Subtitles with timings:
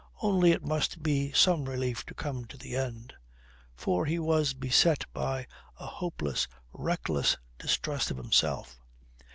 [0.23, 3.13] Only it must be some relief to come to the end.
[3.75, 5.45] For he was beset by
[5.79, 8.79] a hopeless, reckless distrust of himself.